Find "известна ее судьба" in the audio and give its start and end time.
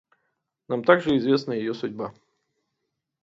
1.17-2.11